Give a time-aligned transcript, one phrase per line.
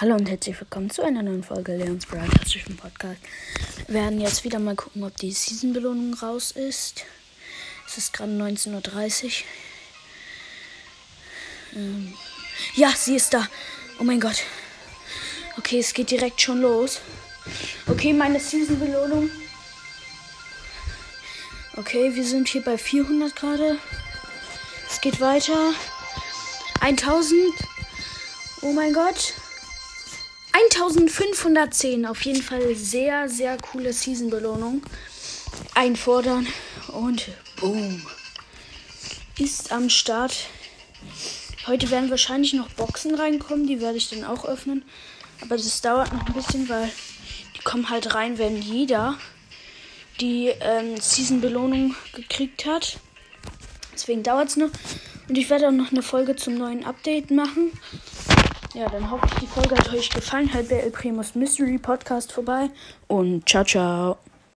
[0.00, 3.18] Hallo und herzlich willkommen zu einer neuen Folge Leons Broadcastischen Podcast.
[3.88, 7.04] Wir werden jetzt wieder mal gucken, ob die Season-Belohnung raus ist.
[7.84, 9.32] Es ist gerade 19.30 Uhr.
[11.74, 12.14] Ähm,
[12.76, 13.48] ja, sie ist da.
[13.98, 14.44] Oh mein Gott.
[15.56, 17.00] Okay, es geht direkt schon los.
[17.88, 19.28] Okay, meine Season-Belohnung.
[21.74, 23.78] Okay, wir sind hier bei 400 gerade.
[24.88, 25.74] Es geht weiter.
[26.82, 27.52] 1000.
[28.62, 29.34] Oh mein Gott.
[30.58, 32.04] 1510.
[32.04, 34.82] Auf jeden Fall sehr, sehr coole Season-Belohnung.
[35.74, 36.46] Einfordern
[36.88, 37.28] und
[37.60, 38.02] boom.
[39.38, 40.34] Ist am Start.
[41.66, 43.68] Heute werden wahrscheinlich noch Boxen reinkommen.
[43.68, 44.84] Die werde ich dann auch öffnen.
[45.42, 46.90] Aber das dauert noch ein bisschen, weil
[47.56, 49.16] die kommen halt rein, wenn jeder
[50.20, 52.98] die ähm, Season-Belohnung gekriegt hat.
[53.92, 54.70] Deswegen dauert es noch.
[55.28, 57.70] Und ich werde auch noch eine Folge zum neuen Update machen.
[58.74, 60.52] Ja, dann hoffe ich, die Folge hat euch gefallen.
[60.52, 62.70] Halt bei El Primus Mystery Podcast vorbei.
[63.06, 64.18] Und ciao, ciao.